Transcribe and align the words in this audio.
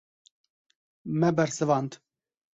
Me 1.19 1.31
bersivand. 1.41 2.01